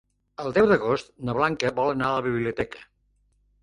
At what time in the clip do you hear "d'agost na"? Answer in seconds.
0.71-1.37